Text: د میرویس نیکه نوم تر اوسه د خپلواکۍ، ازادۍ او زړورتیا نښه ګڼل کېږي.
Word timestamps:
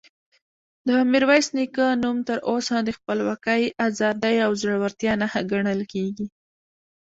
د 0.87 0.89
میرویس 1.11 1.47
نیکه 1.57 1.85
نوم 2.03 2.17
تر 2.29 2.37
اوسه 2.51 2.75
د 2.83 2.89
خپلواکۍ، 2.97 3.63
ازادۍ 3.87 4.35
او 4.45 4.51
زړورتیا 4.61 5.13
نښه 5.21 5.41
ګڼل 5.51 5.81
کېږي. 5.93 6.25